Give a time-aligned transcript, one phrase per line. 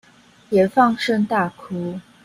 [0.49, 1.99] 也放聲大哭